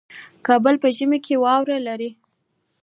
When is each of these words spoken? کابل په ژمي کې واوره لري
کابل 0.47 0.75
په 0.83 0.87
ژمي 0.97 1.19
کې 1.25 1.35
واوره 1.43 1.77
لري 1.87 2.09